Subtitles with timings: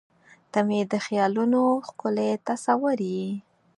[0.51, 3.27] •ته مې د خیالونو ښکلی تصور یې.